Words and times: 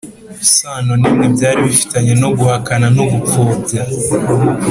sano 0.55 0.93
n'imwe 0.99 1.25
byari 1.35 1.59
bifitanye 1.67 2.13
no 2.21 2.29
guhakana 2.37 2.87
no 2.97 3.03
gupfobya 3.11 3.81